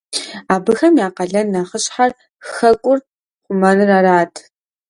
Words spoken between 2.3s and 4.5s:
хэкӀур хъумэныр арат.